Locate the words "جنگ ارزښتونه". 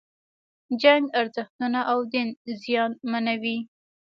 0.81-1.79